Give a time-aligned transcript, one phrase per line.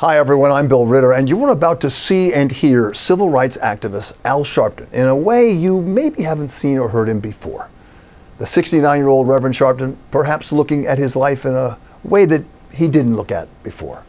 [0.00, 0.52] Hi, everyone.
[0.52, 4.44] I'm Bill Ritter, and you are about to see and hear civil rights activist Al
[4.44, 7.70] Sharpton in a way you maybe haven't seen or heard him before.
[8.36, 12.44] The 69 year old Reverend Sharpton, perhaps looking at his life in a way that
[12.72, 14.04] he didn't look at before.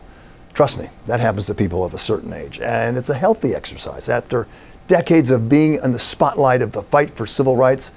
[0.53, 4.09] Trust me, that happens to people of a certain age, and it's a healthy exercise.
[4.09, 4.45] After
[4.89, 7.93] decades of being in the spotlight of the fight for civil rights,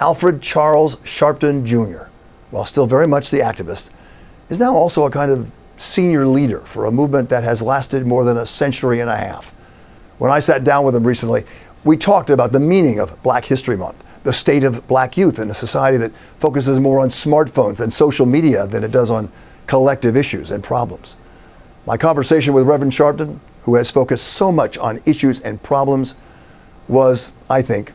[0.00, 2.08] Alfred Charles Sharpton Jr.,
[2.50, 3.90] while still very much the activist,
[4.48, 8.24] is now also a kind of senior leader for a movement that has lasted more
[8.24, 9.50] than a century and a half.
[10.18, 11.44] When I sat down with him recently,
[11.84, 15.50] we talked about the meaning of Black History Month, the state of black youth in
[15.50, 19.30] a society that focuses more on smartphones and social media than it does on
[19.66, 21.16] collective issues and problems.
[21.86, 26.14] My conversation with Reverend Sharpton, who has focused so much on issues and problems,
[26.88, 27.92] was, I think,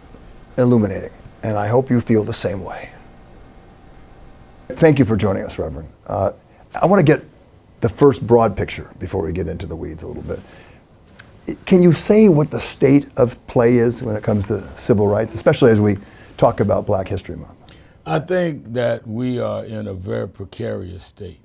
[0.58, 1.12] illuminating.
[1.42, 2.90] And I hope you feel the same way.
[4.70, 5.90] Thank you for joining us, Reverend.
[6.06, 6.34] Uh,
[6.80, 7.26] I want to get
[7.82, 10.40] the first broad picture before we get into the weeds a little bit.
[11.66, 15.34] Can you say what the state of play is when it comes to civil rights,
[15.34, 15.98] especially as we
[16.38, 17.58] talk about Black History Month?
[18.06, 21.42] I think that we are in a very precarious state.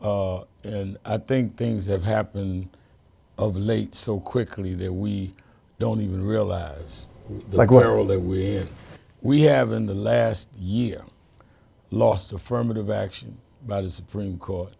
[0.00, 2.68] Uh, and I think things have happened
[3.38, 5.34] of late so quickly that we
[5.78, 7.06] don't even realize
[7.50, 8.68] the like peril that we're in.
[9.20, 11.02] We have, in the last year,
[11.90, 14.72] lost affirmative action by the Supreme Court.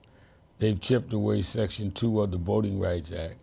[0.58, 3.36] They've chipped away Section 2 of the Voting Rights Act.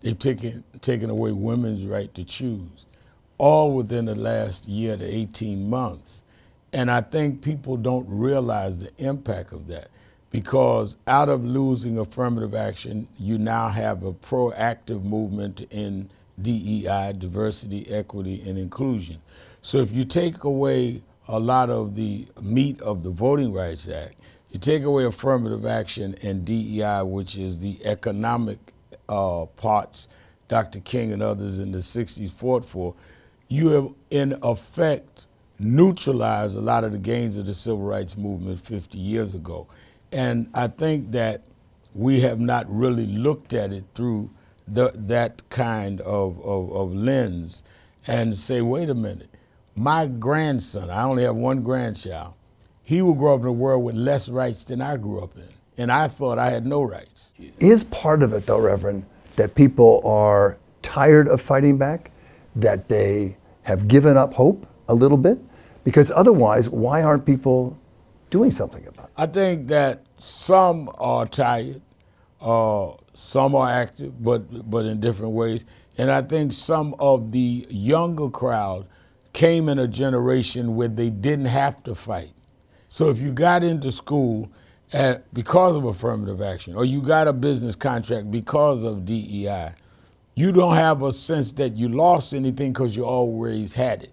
[0.00, 2.86] They've taken, taken away women's right to choose,
[3.38, 6.22] all within the last year to 18 months.
[6.72, 9.88] And I think people don't realize the impact of that
[10.30, 16.10] because out of losing affirmative action, you now have a proactive movement in
[16.40, 19.20] DEI, diversity, equity, and inclusion.
[19.60, 24.14] So if you take away a lot of the meat of the Voting Rights Act,
[24.52, 28.58] you take away affirmative action and DEI, which is the economic
[29.08, 30.08] uh, parts
[30.48, 30.80] Dr.
[30.80, 32.94] King and others in the 60s fought for,
[33.48, 35.26] you have in effect
[35.58, 39.66] neutralized a lot of the gains of the civil rights movement 50 years ago.
[40.12, 41.44] And I think that
[41.94, 44.30] we have not really looked at it through
[44.68, 47.62] the, that kind of, of, of lens
[48.06, 49.30] and say, wait a minute,
[49.74, 52.34] my grandson, I only have one grandchild,
[52.84, 55.48] he will grow up in a world with less rights than I grew up in.
[55.78, 57.32] And I thought I had no rights.
[57.58, 59.06] Is part of it, though, Reverend,
[59.36, 62.10] that people are tired of fighting back,
[62.56, 65.38] that they have given up hope a little bit?
[65.84, 67.78] Because otherwise, why aren't people
[68.30, 69.12] doing something about it?
[69.16, 71.80] I think that some are tired,
[72.40, 75.64] uh, some are active, but, but in different ways.
[75.98, 78.86] And I think some of the younger crowd
[79.32, 82.32] came in a generation where they didn't have to fight.
[82.92, 84.50] So if you got into school
[84.92, 89.70] at, because of affirmative action, or you got a business contract because of DEI,
[90.34, 94.12] you don't have a sense that you lost anything because you always had it.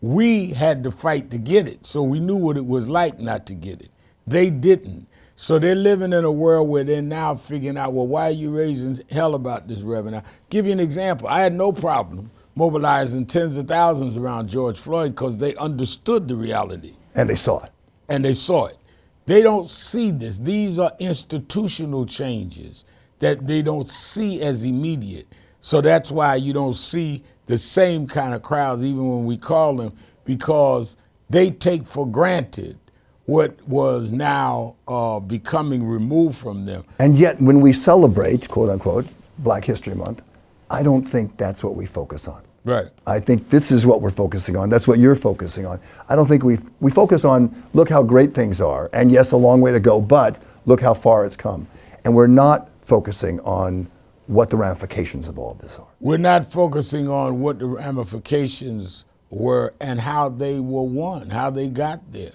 [0.00, 3.46] We had to fight to get it, so we knew what it was like not
[3.46, 3.92] to get it.
[4.26, 5.06] They didn't.
[5.36, 8.50] So they're living in a world where they're now figuring out, well, why are you
[8.50, 10.16] raising hell about this, Reverend?
[10.16, 11.28] I'll give you an example.
[11.28, 16.34] I had no problem mobilizing tens of thousands around George Floyd because they understood the
[16.34, 16.94] reality.
[17.14, 17.70] And they saw it
[18.08, 18.78] and they saw it.
[19.26, 20.38] They don't see this.
[20.38, 22.84] These are institutional changes
[23.18, 25.26] that they don't see as immediate.
[25.60, 29.76] So that's why you don't see the same kind of crowds, even when we call
[29.76, 30.96] them, because
[31.28, 32.78] they take for granted
[33.24, 36.84] what was now uh, becoming removed from them.
[37.00, 39.06] And yet, when we celebrate, quote unquote,
[39.38, 40.22] Black History Month,
[40.70, 42.42] I don't think that's what we focus on.
[42.66, 42.88] Right.
[43.06, 44.68] I think this is what we're focusing on.
[44.68, 45.78] That's what you're focusing on.
[46.08, 49.36] I don't think we we focus on look how great things are, and yes, a
[49.36, 51.68] long way to go, but look how far it's come,
[52.04, 53.88] and we're not focusing on
[54.26, 55.86] what the ramifications of all of this are.
[56.00, 61.68] We're not focusing on what the ramifications were and how they were won, how they
[61.68, 62.34] got there.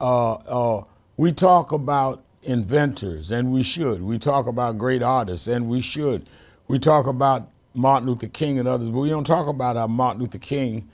[0.00, 0.84] Uh, uh,
[1.18, 4.02] we talk about inventors, and we should.
[4.02, 6.26] We talk about great artists, and we should.
[6.66, 10.20] We talk about Martin Luther King and others, but we don't talk about how Martin
[10.22, 10.88] Luther King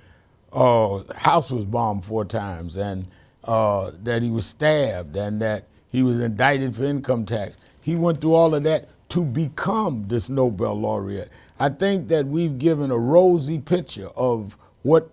[0.53, 3.07] uh, house was bombed four times and
[3.45, 7.57] uh, that he was stabbed and that he was indicted for income tax.
[7.81, 11.31] He went through all of that to become this Nobel laureate.
[11.59, 15.11] I think that we've given a rosy picture of what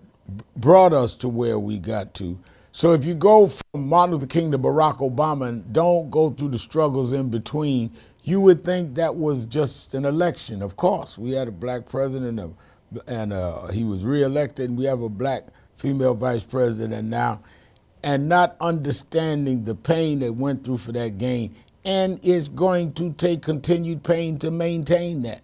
[0.55, 2.39] brought us to where we got to.
[2.71, 6.49] So if you go from Martin Luther King to Barack Obama and don't go through
[6.49, 7.91] the struggles in between,
[8.29, 10.61] you would think that was just an election.
[10.61, 12.55] Of course, we had a black president and,
[13.07, 15.43] and uh, he was reelected, and we have a black
[15.75, 17.41] female vice president now.
[18.03, 21.53] And not understanding the pain that went through for that gain
[21.85, 25.43] and it's going to take continued pain to maintain that.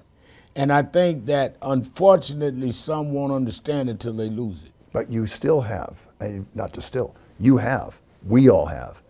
[0.56, 4.72] And I think that unfortunately some won't understand it until they lose it.
[4.94, 9.02] But you still have, and not just still, you have, we all have,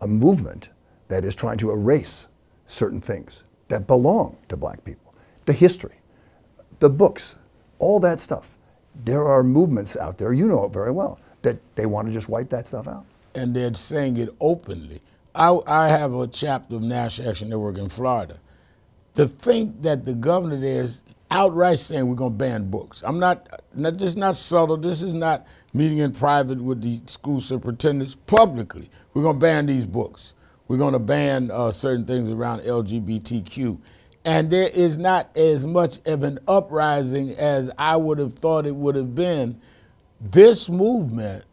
[0.00, 0.68] a movement
[1.08, 2.28] that is trying to erase
[2.74, 5.14] certain things that belong to black people.
[5.46, 5.96] The history,
[6.80, 7.36] the books,
[7.78, 8.56] all that stuff.
[9.04, 12.28] There are movements out there, you know it very well, that they want to just
[12.28, 13.04] wipe that stuff out.
[13.34, 15.00] And they're saying it openly.
[15.34, 18.38] I, I have a chapter of National Action Network in Florida.
[19.16, 23.02] To think that the governor there is outright saying we're going to ban books.
[23.04, 24.76] I'm not, not, this is not subtle.
[24.76, 28.90] This is not meeting in private with the school superintendents publicly.
[29.12, 30.34] We're going to ban these books.
[30.66, 33.78] We're going to ban uh, certain things around LGBTQ.
[34.24, 38.74] And there is not as much of an uprising as I would have thought it
[38.74, 39.60] would have been.
[40.20, 41.44] This movement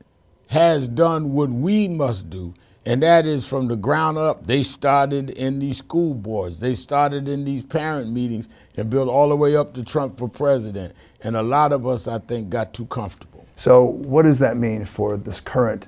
[0.47, 2.53] has done what we must do,
[2.85, 4.47] and that is from the ground up.
[4.47, 8.47] They started in these school boards, they started in these parent meetings,
[8.77, 10.93] and built all the way up to Trump for president.
[11.21, 13.45] And a lot of us, I think, got too comfortable.
[13.57, 15.87] So, what does that mean for this current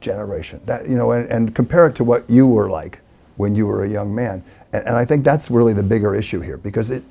[0.00, 0.60] generation?
[0.66, 3.00] That you know, and, and compare it to what you were like
[3.36, 4.42] when you were a young man.
[4.72, 7.02] And, and I think that's really the bigger issue here because it,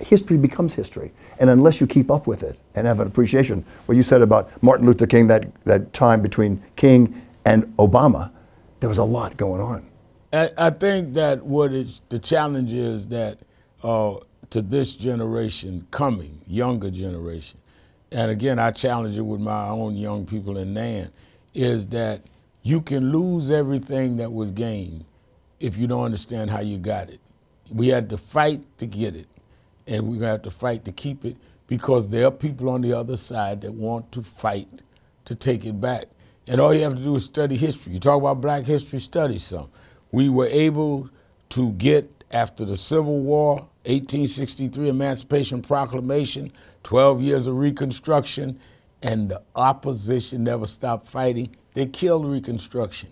[0.00, 1.12] history becomes history.
[1.38, 4.50] And unless you keep up with it and have an appreciation, what you said about
[4.62, 8.30] Martin Luther King, that, that time between King and Obama,
[8.80, 9.86] there was a lot going on.
[10.32, 13.38] I, think that what is the challenge is that
[13.82, 14.16] uh,
[14.50, 17.58] to this generation coming, younger generation,
[18.12, 21.10] and again, I challenge it with my own young people in NAN,
[21.56, 22.22] is that
[22.62, 25.06] you can lose everything that was gained
[25.58, 27.20] if you don't understand how you got it.
[27.72, 29.26] We had to fight to get it,
[29.86, 31.36] and we're gonna have to fight to keep it
[31.66, 34.68] because there are people on the other side that want to fight
[35.24, 36.04] to take it back.
[36.46, 37.94] And all you have to do is study history.
[37.94, 39.68] You talk about black history, study some.
[40.12, 41.08] We were able
[41.50, 43.54] to get, after the Civil War,
[43.84, 46.52] 1863 Emancipation Proclamation,
[46.82, 48.60] 12 years of Reconstruction,
[49.02, 51.54] and the opposition never stopped fighting.
[51.74, 53.10] They killed Reconstruction.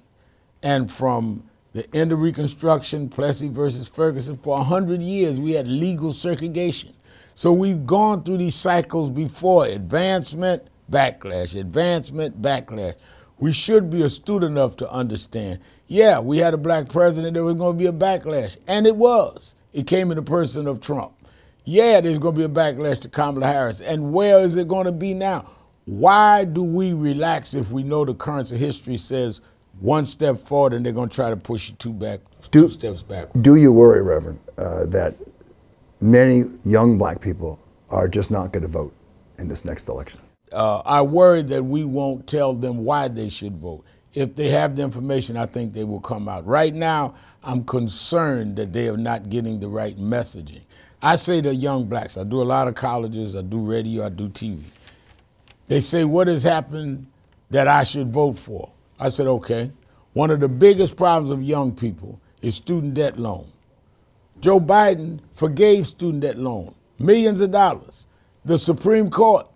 [0.63, 6.13] And from the end of Reconstruction, Plessy versus Ferguson, for 100 years we had legal
[6.13, 6.95] segregation.
[7.35, 12.95] So we've gone through these cycles before advancement, backlash, advancement, backlash.
[13.39, 15.59] We should be astute enough to understand.
[15.89, 18.97] Yeah, we had a black president, there was going to be a backlash, and it
[18.97, 19.55] was.
[19.73, 21.13] It came in the person of Trump.
[21.65, 23.81] Yeah, there's going to be a backlash to Kamala Harris.
[23.81, 25.51] And where is it going to be now?
[25.87, 29.41] Why do we relax if we know the currents of history says
[29.81, 32.21] one step forward and they're going to try to push you two back,
[32.51, 33.29] do, two steps back.
[33.41, 35.17] Do you worry, Reverend, uh, that
[36.01, 37.59] many young black people
[37.91, 38.95] are just not going to vote
[39.39, 40.21] in this next election?
[40.53, 43.85] Uh, I worry that we won't tell them why they should vote.
[44.15, 46.47] If they have the information, I think they will come out.
[46.47, 50.63] Right now, I'm concerned that they are not getting the right messaging.
[51.03, 54.09] I say to young blacks, I do a lot of colleges, I do radio, I
[54.09, 54.63] do TV.
[55.67, 57.07] They say, What has happened
[57.51, 58.71] that I should vote for?
[58.99, 59.73] I said, okay.
[60.13, 63.51] One of the biggest problems of young people is student debt loan.
[64.41, 68.07] Joe Biden forgave student debt loan, millions of dollars.
[68.45, 69.47] The Supreme Court,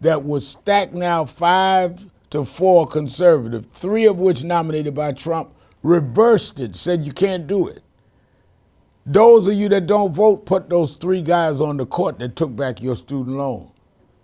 [0.00, 5.52] that was stacked now five to four conservative, three of which nominated by Trump,
[5.82, 7.82] reversed it, said you can't do it.
[9.04, 12.54] Those of you that don't vote, put those three guys on the court that took
[12.54, 13.70] back your student loan.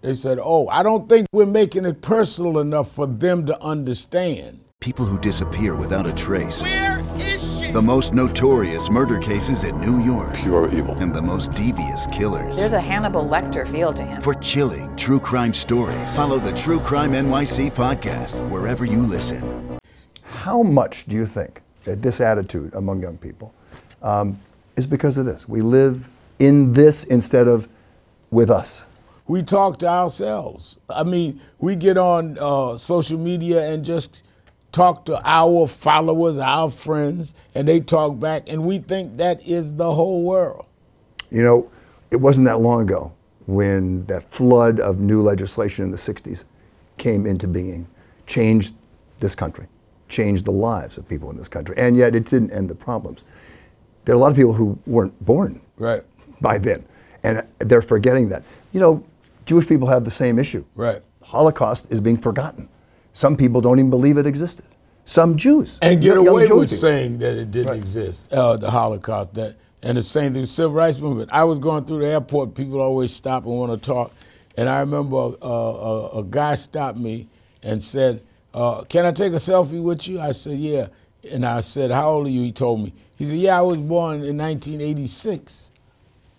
[0.05, 4.61] They said, Oh, I don't think we're making it personal enough for them to understand.
[4.79, 6.61] People who disappear without a trace.
[6.61, 7.73] Where is she?
[7.73, 10.35] The most notorious murder cases in New York.
[10.35, 10.95] Pure evil.
[10.97, 12.59] And the most devious killers.
[12.59, 14.21] There's a Hannibal Lecter feel to him.
[14.21, 19.79] For chilling true crime stories, follow the True Crime NYC podcast wherever you listen.
[20.23, 23.55] How much do you think that this attitude among young people
[24.03, 24.39] um,
[24.77, 25.49] is because of this?
[25.49, 27.67] We live in this instead of
[28.31, 28.85] with us
[29.27, 30.79] we talk to ourselves.
[30.89, 34.23] I mean, we get on uh, social media and just
[34.73, 39.75] talk to our followers, our friends, and they talk back, and we think that is
[39.75, 40.67] the whole world.
[41.31, 41.71] You know,
[42.11, 43.13] it wasn't that long ago
[43.47, 46.45] when that flood of new legislation in the 60s
[46.99, 47.87] came into being,
[48.27, 48.75] changed
[49.21, 49.67] this country,
[50.09, 53.25] changed the lives of people in this country, and yet it didn't end the problems.
[54.05, 56.03] There are a lot of people who weren't born right.
[56.41, 56.85] by then,
[57.23, 58.43] and they're forgetting that.
[58.73, 59.05] You know,
[59.47, 60.65] Jewish people have the same issue.
[60.75, 61.01] Right.
[61.23, 62.69] Holocaust is being forgotten.
[63.13, 64.65] Some people don't even believe it existed.
[65.05, 67.79] Some Jews and get away with saying that it didn't right.
[67.79, 69.35] exist, uh, the Holocaust.
[69.35, 71.29] That and the same thing, the civil rights movement.
[71.31, 72.55] I was going through the airport.
[72.55, 74.13] People always stop and want to talk,
[74.57, 77.29] and I remember uh, a, a, guy stopped me
[77.63, 78.23] and said,
[78.55, 80.87] uh, "Can I take a selfie with you?" I said, "Yeah."
[81.31, 82.43] And I said, How old are you?
[82.43, 82.93] He told me.
[83.17, 85.71] He said, Yeah, I was born in 1986.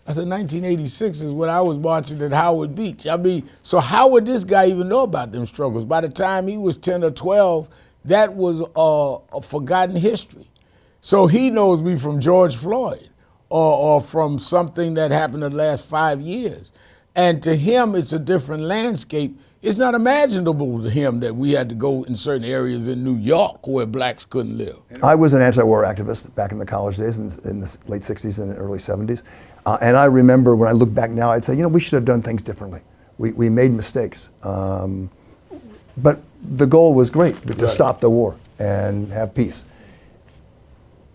[0.08, 3.08] I said, 1986 is when I was marching at Howard Beach.
[3.08, 5.84] I mean, so how would this guy even know about them struggles?
[5.84, 7.68] By the time he was 10 or 12,
[8.06, 10.46] that was uh, a forgotten history.
[11.02, 13.10] So he knows me from George Floyd
[13.50, 16.72] or, or from something that happened in the last five years.
[17.16, 19.40] And to him, it's a different landscape.
[19.62, 23.16] It's not imaginable to him that we had to go in certain areas in New
[23.16, 24.78] York where blacks couldn't live.
[25.02, 28.38] I was an anti-war activist back in the college days in, in the late 60s
[28.40, 29.24] and early 70s.
[29.66, 31.94] Uh, and I remember when I look back now, I'd say, you know, we should
[31.94, 32.82] have done things differently.
[33.18, 34.30] We, we made mistakes.
[34.44, 35.10] Um,
[35.98, 37.70] but the goal was great, to Right.
[37.70, 39.66] stop the war and have peace.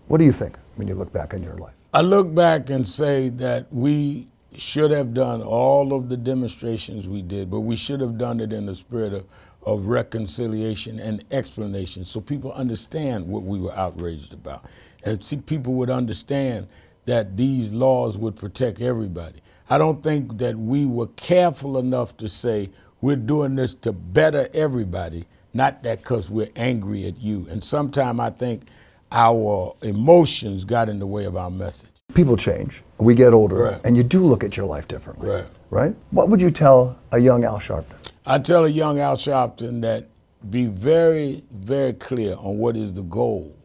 [0.07, 1.73] What do you think when you look back on your life?
[1.93, 7.21] I look back and say that we should have done all of the demonstrations we
[7.21, 9.25] did, but we should have done it in the spirit of,
[9.65, 14.65] of reconciliation and explanation so people understand what we were outraged about.
[15.03, 16.67] And see, people would understand
[17.05, 19.41] that these laws would protect everybody.
[19.69, 24.47] I don't think that we were careful enough to say we're doing this to better
[24.53, 27.47] everybody, not that because we're angry at you.
[27.49, 28.67] And sometimes I think
[29.11, 31.89] our emotions got in the way of our message.
[32.13, 33.81] People change, we get older, Right.
[33.83, 35.29] and you do look at your life differently.
[35.29, 35.45] Right.
[35.69, 35.95] Right?
[36.11, 37.95] What would you tell a young Al Sharpton?
[38.25, 40.07] I tell a young Al Sharpton that
[40.49, 43.55] be very, very clear on what is the goal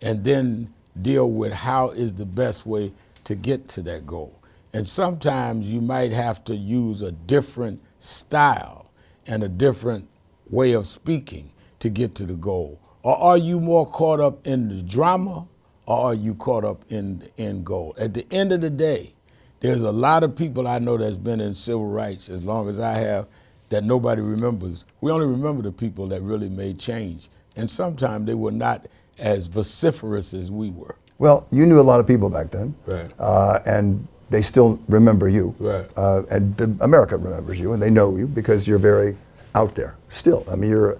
[0.00, 2.92] and then deal with how is the best way
[3.24, 4.34] to get to that goal.
[4.72, 8.90] And sometimes you might have to use a different style
[9.26, 10.08] and a different
[10.50, 12.78] way of speaking to get to the goal.
[13.02, 15.46] Or are you more caught up in the drama
[15.88, 17.94] or are you caught up in the end goal?
[17.98, 19.14] At the end of the day,
[19.60, 22.78] there's a lot of people I know that's been in civil rights as long as
[22.78, 23.26] I have
[23.70, 24.84] that nobody remembers.
[25.00, 27.28] We only remember the people that really made change.
[27.56, 28.86] And sometimes they were not
[29.18, 30.96] as vociferous as we were.
[31.18, 33.10] Well, you knew a lot of people back then, Right.
[33.18, 35.54] uh, and they still remember you.
[35.58, 35.86] Right.
[35.96, 39.16] Uh, and the, America remembers you, and they know you because you're very
[39.54, 39.96] out there.
[40.10, 40.98] Still, I mean, you're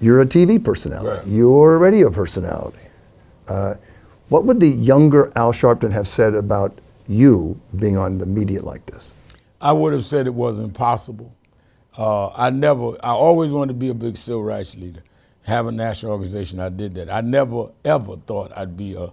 [0.00, 1.08] you're a TV personality.
[1.18, 1.26] Right.
[1.26, 2.80] You're a radio personality.
[3.48, 3.74] Uh,
[4.28, 6.78] what would the younger Al Sharpton have said about
[7.08, 9.12] you being on the media like this?
[9.60, 11.34] I would have said it was impossible.
[11.96, 15.02] Uh, I never, I always wanted to be a big civil rights leader,
[15.42, 16.60] have a national organization.
[16.60, 17.08] I did that.
[17.10, 19.12] I never, ever thought I'd be a,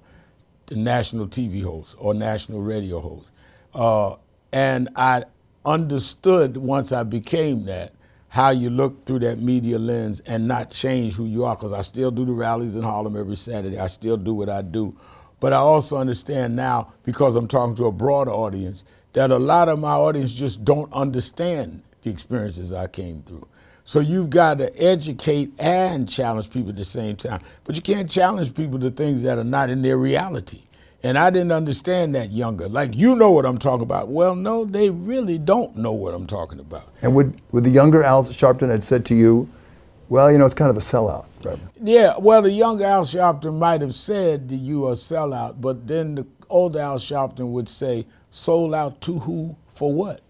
[0.72, 3.32] a national TV host or national radio host.
[3.74, 4.16] Uh,
[4.52, 5.24] and I
[5.66, 7.94] understood once I became that
[8.34, 11.82] how you look through that media lens and not change who you are because I
[11.82, 13.78] still do the rallies in Harlem every Saturday.
[13.78, 14.98] I still do what I do.
[15.40, 19.70] But I also understand now, because I'm talking to a broader audience, that a lot
[19.70, 23.48] of my audience just don't understand the experiences I came through.
[23.84, 27.42] So you've got to educate and challenge people at the same time.
[27.66, 30.64] But you can't challenge people to things that are not in their reality.
[31.06, 32.70] And I didn't understand that younger.
[32.70, 34.08] Like, you know what I'm talking about.
[34.08, 36.88] Well, no, they really don't know what I'm talking about.
[37.02, 39.50] And would, would the younger Al Sharpton had said to you,
[40.08, 41.28] well, you know, it's kind of a sellout.
[41.82, 45.88] Yeah, well, the younger Al Sharpton might have said that you are a sellout, but
[45.88, 50.22] then the old Al Sharpton would say, sold out to who, for what?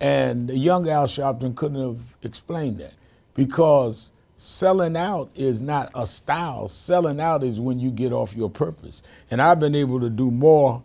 [0.00, 2.94] And the young Al Sharpton couldn't have explained that
[3.34, 6.68] because selling out is not a style.
[6.68, 9.02] Selling out is when you get off your purpose.
[9.30, 10.82] And I've been able to do more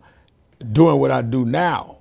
[0.72, 1.98] doing what I do now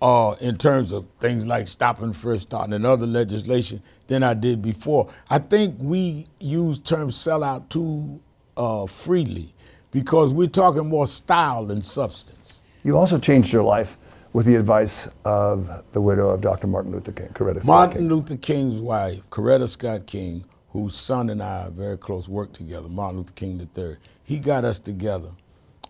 [0.00, 4.62] uh, in terms of things like stopping first starting and other legislation than I did
[4.62, 5.10] before.
[5.28, 8.20] I think we use term sellout too
[8.56, 9.52] uh, freely
[9.90, 12.62] because we're talking more style than substance.
[12.84, 13.96] You also changed your life
[14.32, 16.66] with the advice of the widow of Dr.
[16.66, 17.66] Martin Luther King, Coretta Scott King.
[17.66, 22.54] Martin Luther King's wife, Coretta Scott King, whose son and I are very close, worked
[22.56, 23.96] together, Martin Luther King III.
[24.24, 25.30] He got us together.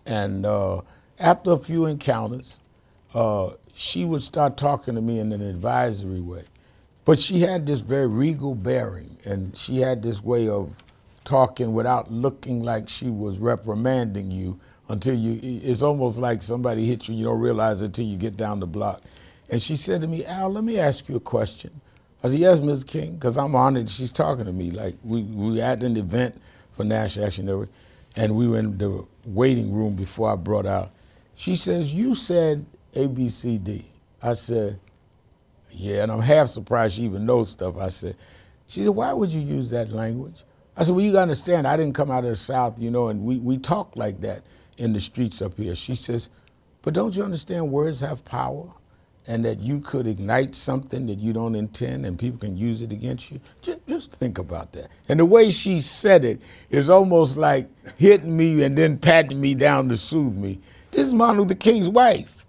[0.05, 0.81] And uh,
[1.19, 2.59] after a few encounters,
[3.15, 6.43] uh, she would start talking to me in an advisory way.
[7.03, 10.71] But she had this very regal bearing, and she had this way of
[11.23, 17.07] talking without looking like she was reprimanding you until you, it's almost like somebody hit
[17.07, 19.01] you, you don't realize it until you get down the block.
[19.49, 21.81] And she said to me, Al, let me ask you a question.
[22.25, 22.83] I said, yes, Ms.
[22.83, 24.71] King, because I'm honored she's talking to me.
[24.71, 26.41] Like, we, we at an event
[26.75, 27.69] for National Action Network,
[28.15, 30.89] and we were in the waiting room before I brought out.
[31.35, 32.65] She says, you said
[32.95, 33.83] ABCD.
[34.23, 34.79] I said,
[35.69, 37.77] yeah, and I'm half surprised she even knows stuff.
[37.77, 38.15] I said,
[38.65, 40.43] she said, why would you use that language?
[40.75, 43.23] I said, well, you understand, I didn't come out of the South, you know, and
[43.23, 44.41] we, we talk like that
[44.79, 45.75] in the streets up here.
[45.75, 46.31] She says,
[46.81, 48.71] but don't you understand words have power?
[49.27, 52.91] And that you could ignite something that you don't intend and people can use it
[52.91, 53.39] against you?
[53.61, 54.87] Just, just think about that.
[55.09, 57.67] And the way she said it is almost like
[57.97, 60.59] hitting me and then patting me down to soothe me.
[60.91, 62.45] This is Martin Luther King's wife.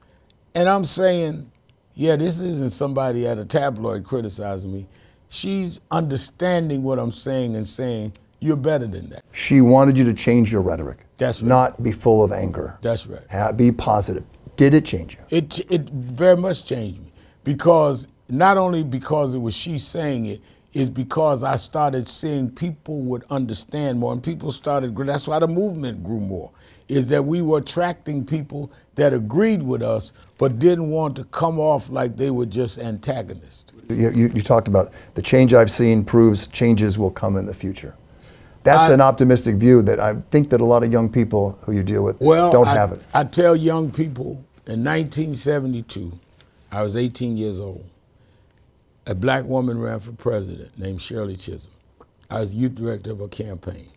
[0.54, 1.50] And I'm saying,
[1.94, 4.86] yeah, this isn't somebody at a tabloid criticizing me.
[5.28, 9.24] She's understanding what I'm saying and saying, you're better than that.
[9.32, 10.98] She wanted you to change your rhetoric.
[11.16, 11.48] That's right.
[11.48, 12.78] Not be full of anger.
[12.82, 13.56] That's right.
[13.56, 14.24] Be positive.
[14.56, 15.20] Did it change you?
[15.30, 17.12] It it very much changed me
[17.44, 20.40] because not only because it was she saying it,
[20.72, 24.96] is because I started seeing people would understand more, and people started.
[24.96, 26.50] That's why the movement grew more.
[26.88, 31.58] Is that we were attracting people that agreed with us, but didn't want to come
[31.58, 33.72] off like they were just antagonists.
[33.88, 37.54] You, you, you talked about the change I've seen proves changes will come in the
[37.54, 37.96] future.
[38.66, 41.72] That's I- an optimistic view that I think that a lot of young people who
[41.72, 43.00] you deal with Well, don't I, have it.
[43.14, 46.12] I tell young people in 1972,
[46.72, 47.84] I was 18 years old.
[49.06, 51.72] A black woman ran for president named Shirley Chisholm.
[52.28, 53.88] I was youth director of her campaign.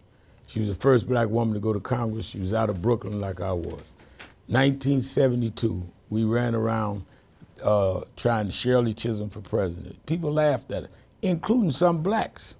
[0.46, 2.26] She was the first black woman to go to Congress.
[2.28, 3.82] She was out of Brooklyn like I was.
[4.48, 7.06] 1972, we ran around
[7.64, 10.04] uh, trying Shirley Chisholm for president.
[10.06, 10.90] People laughed at her,
[11.22, 12.56] including some blacks.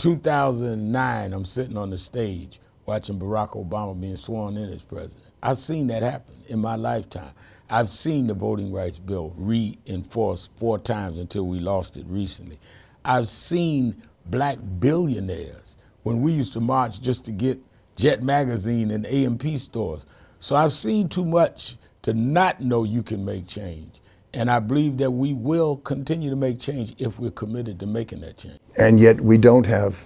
[0.00, 5.26] 2009, I'm sitting on the stage watching Barack Obama being sworn in as president.
[5.42, 7.34] I've seen that happen in my lifetime.
[7.68, 12.58] I've seen the voting rights bill reinforced four times until we lost it recently.
[13.04, 17.58] I've seen black billionaires when we used to march just to get
[17.96, 20.06] Jet Magazine and A&P stores.
[20.38, 24.00] So I've seen too much to not know you can make change.
[24.32, 28.20] And I believe that we will continue to make change if we're committed to making
[28.20, 28.58] that change.
[28.76, 30.04] and yet we don't have.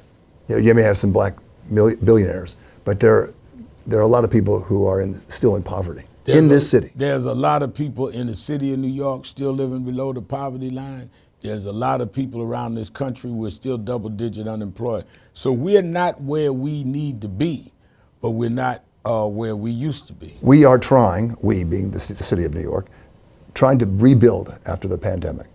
[0.48, 1.34] You, know, you may have some black
[1.70, 3.32] mil- billionaires, but there,
[3.86, 6.64] there are a lot of people who are in, still in poverty in There's this
[6.64, 6.92] a- city.
[6.94, 10.20] There's a lot of people in the city of New York still living below the
[10.22, 11.10] poverty line.
[11.42, 15.04] There's a lot of people around this country who are still double digit unemployed.
[15.34, 17.72] So we're not where we need to be,
[18.22, 20.34] but we're not uh, where we used to be.
[20.40, 22.86] We are trying, we being the city of New York,
[23.54, 25.46] trying to rebuild after the pandemic.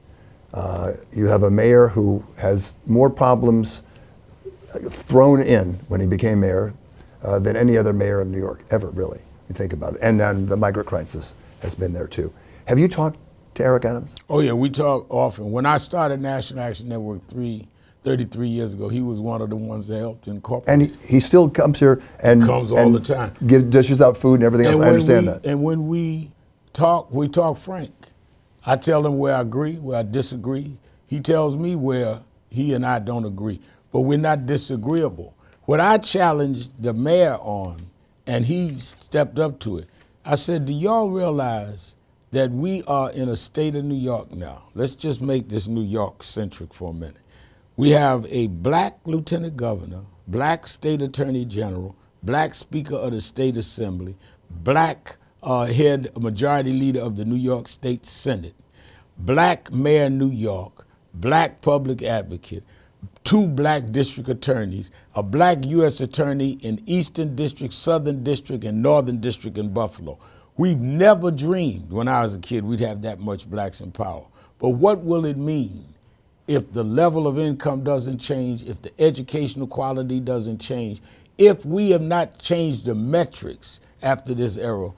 [0.54, 3.84] Uh, you have a mayor who has more problems
[4.90, 6.74] thrown in when he became mayor
[7.24, 9.20] uh, than any other mayor of New York ever, really.
[9.48, 12.32] You think about it, and then the migrant crisis has been there too.
[12.68, 13.18] Have you talked
[13.56, 14.16] to Eric Adams?
[14.30, 15.52] Oh yeah, we talk often.
[15.52, 17.68] When I started National Action Network three,
[18.04, 20.72] 33 years ago, he was one of the ones that helped incorporate.
[20.72, 23.34] And he, he still comes here and Comes all and the time.
[23.46, 24.80] Gives dishes out food and everything else.
[24.80, 25.46] I understand we, that.
[25.46, 26.32] And when we
[26.74, 27.94] talk, we talk frank.
[28.66, 30.78] I tell him where I agree, where I disagree.
[31.10, 35.36] He tells me where he and I don't agree, but we're not disagreeable.
[35.66, 37.92] What I challenged the mayor on,
[38.28, 39.88] and he stepped up to it,
[40.26, 41.96] I said, Do y'all realize
[42.32, 44.70] that we are in a state of New York now?
[44.74, 47.18] Let's just make this New York centric for a minute.
[47.78, 53.58] We have a black lieutenant governor, black state attorney general, black speaker of the state
[53.58, 54.18] assembly,
[54.50, 58.56] black uh, head majority leader of the New York State Senate,
[59.18, 62.64] black mayor New York, black public advocate,
[63.24, 66.02] two black district attorneys, a black U.S.
[66.02, 70.20] attorney in Eastern District, Southern District, and Northern District in Buffalo.
[70.58, 74.26] We've never dreamed when I was a kid we'd have that much blacks in power.
[74.60, 75.94] But what will it mean
[76.48, 81.02] if the level of income doesn't change, if the educational quality doesn't change,
[81.38, 84.92] if we have not changed the metrics after this era?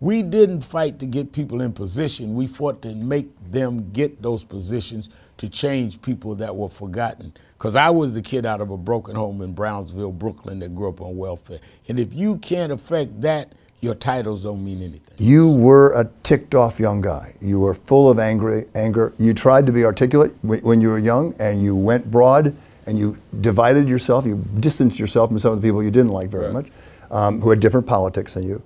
[0.00, 2.34] We didn't fight to get people in position.
[2.34, 7.32] We fought to make them get those positions to change people that were forgotten.
[7.56, 10.88] Because I was the kid out of a broken home in Brownsville, Brooklyn, that grew
[10.90, 11.58] up on welfare.
[11.88, 15.14] And if you can't affect that, your titles don't mean anything.
[15.18, 17.34] You were a ticked off young guy.
[17.40, 19.12] You were full of angry, anger.
[19.18, 22.54] You tried to be articulate when, when you were young, and you went broad
[22.86, 24.26] and you divided yourself.
[24.26, 26.52] You distanced yourself from some of the people you didn't like very Right.
[26.52, 26.66] much,
[27.10, 28.62] um, who had different politics than you.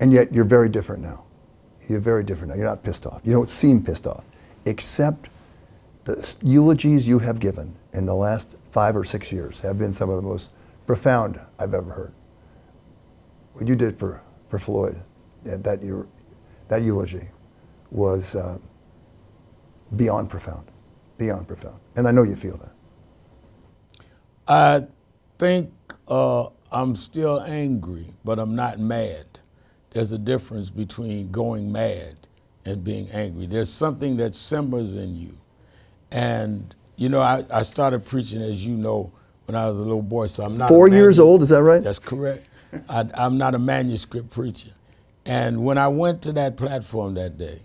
[0.00, 1.24] And yet you're very different now.
[1.88, 2.56] You're very different now.
[2.56, 3.20] You're not pissed off.
[3.24, 4.24] You don't seem pissed off,
[4.64, 5.28] except
[6.04, 10.10] the eulogies you have given in the last five or six years have been some
[10.10, 10.50] of the most
[10.86, 12.12] profound I've ever heard
[13.56, 15.02] what you did for, for Floyd,
[15.46, 16.06] yeah, that, your,
[16.68, 17.26] that eulogy
[17.90, 18.58] was uh,
[19.96, 20.66] beyond profound,
[21.16, 21.80] beyond profound.
[21.96, 22.72] And I know you feel that.
[24.46, 24.86] I
[25.38, 25.72] think
[26.06, 29.24] uh, I'm still angry, but I'm not mad.
[29.96, 32.28] There's a difference between going mad
[32.66, 33.46] and being angry.
[33.46, 35.38] There's something that simmers in you.
[36.10, 39.10] And, you know, I, I started preaching, as you know,
[39.46, 40.66] when I was a little boy, so I'm not.
[40.66, 41.82] a Four years old, is that right?
[41.82, 42.46] That's correct.
[42.90, 44.68] I, I'm not a manuscript preacher.
[45.24, 47.60] And when I went to that platform that day,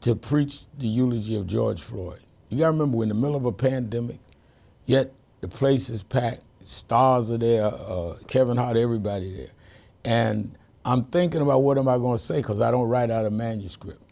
[0.00, 2.20] to preach the eulogy of George Floyd.
[2.48, 4.20] You got to remember, we're in the middle of a pandemic,
[4.86, 5.12] yet
[5.42, 6.40] the place is packed.
[6.64, 9.50] Stars are there, uh, Kevin Hart, everybody there.
[10.06, 10.57] And
[10.88, 13.30] I'm thinking about what am I going to say because I don't write out a
[13.30, 14.02] manuscript.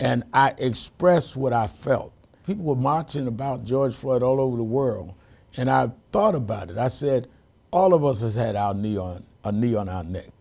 [0.00, 2.12] And I expressed what I felt.
[2.44, 5.14] People were marching about George Floyd all over the world.
[5.56, 6.76] And I thought about it.
[6.76, 7.28] I said,
[7.70, 10.32] all of us has had our knee on, a knee on our neck.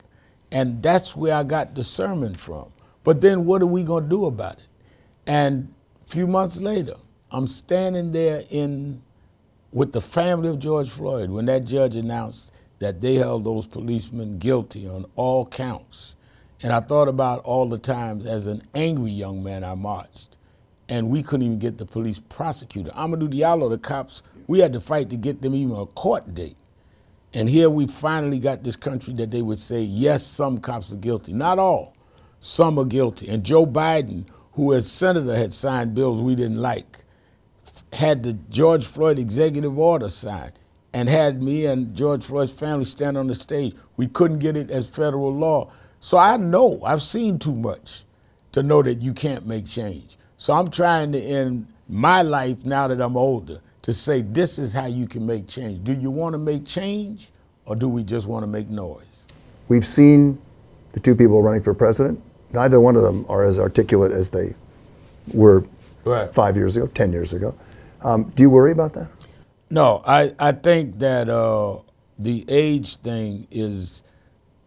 [0.51, 2.73] And that's where I got the sermon from.
[3.03, 4.67] But then what are we going to do about it?
[5.27, 6.95] And a few months later,
[7.29, 9.03] I'm standing there in
[9.71, 12.53] with the family of George Floyd when that judge announced
[12.84, 16.15] that they held those policemen guilty on all counts.
[16.62, 20.36] And I thought about all the times as an angry young man I marched,
[20.89, 22.91] and we couldn't even get the police prosecutor.
[22.91, 26.58] Amadou Diallo, the cops, we had to fight to get them even a court date.
[27.34, 30.98] And here we finally got this country that they would say, yes, some cops are
[30.98, 31.34] guilty.
[31.34, 31.96] Not all.
[32.39, 33.30] Some are guilty.
[33.30, 37.06] And Joe Biden, who as senator had signed bills we didn't like,
[37.93, 40.54] had the George Floyd executive order signed
[40.93, 43.75] and had me and George Floyd's family stand on the stage.
[43.97, 45.71] We couldn't get it as federal law.
[45.99, 48.03] So I know, I've seen too much
[48.51, 50.17] to know that you can't make change.
[50.38, 54.73] So I'm trying to end my life now that I'm older to say this is
[54.73, 55.84] how you can make change.
[55.84, 57.29] Do you want to make change
[57.65, 59.25] or do we just want to make noise?
[59.69, 60.38] We've seen
[60.91, 62.21] the two people running for president.
[62.51, 64.53] Neither one of them are as articulate as they
[65.34, 65.65] were
[66.06, 66.29] Right.
[66.34, 67.53] five years ago, 10 years ago.
[68.01, 69.08] Um, do you worry about that?
[69.74, 71.80] No, I, I think that uh,
[72.20, 74.04] the age thing is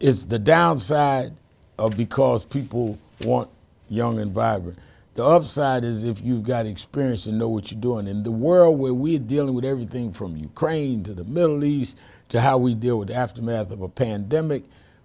[0.00, 1.32] is the downside
[1.78, 3.48] of because people want
[3.88, 4.80] young and vibrant.
[5.14, 8.08] The upside is if you've got experience and know what you're doing.
[8.08, 11.96] In the world where we're dealing with everything from Ukraine to the Middle East
[12.30, 14.64] to how we deal with the aftermath of a pandemic,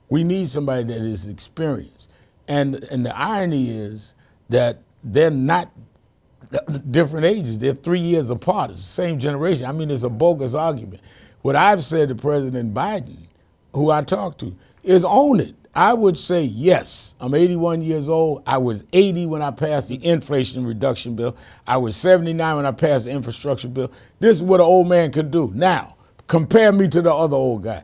[0.09, 2.09] we need somebody that is experienced.
[2.47, 4.15] And and the irony is
[4.49, 5.71] that they're not
[6.91, 7.59] different ages.
[7.59, 8.71] They're three years apart.
[8.71, 9.65] It's the same generation.
[9.65, 11.01] I mean, it's a bogus argument.
[11.41, 13.17] What I've said to President Biden,
[13.73, 15.55] who I talked to, is own it.
[15.73, 17.15] I would say yes.
[17.19, 18.43] I'm 81 years old.
[18.45, 21.35] I was 80 when I passed the Inflation Reduction Bill.
[21.65, 23.91] I was 79 when I passed the Infrastructure Bill.
[24.19, 25.51] This is what an old man could do.
[25.55, 25.95] Now,
[26.27, 27.83] compare me to the other old guy.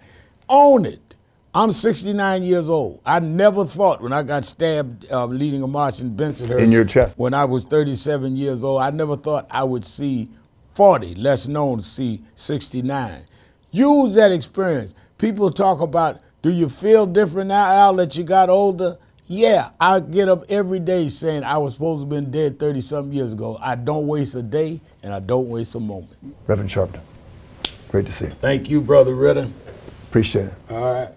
[0.50, 1.07] Own it.
[1.54, 3.02] I'm 69 years old.
[3.06, 6.86] I never thought when I got stabbed uh, leading a march in Bensonhurst In your
[6.86, 7.18] chest.
[7.18, 10.30] when I was 37 years old, I never thought I would see
[10.76, 13.24] 40, less known to see 69.
[13.72, 14.94] Use that experience.
[15.18, 18.98] People talk about, do you feel different now, Al, that you got older?
[19.26, 22.82] Yeah, I get up every day saying I was supposed to have been dead 30
[22.82, 23.58] something years ago.
[23.60, 26.14] I don't waste a day and I don't waste a moment.
[26.46, 27.02] Reverend Sharpton,
[27.90, 28.32] great to see you.
[28.40, 29.50] Thank you, Brother Ritter.
[30.10, 30.54] Appreciate it.
[30.70, 31.10] All right.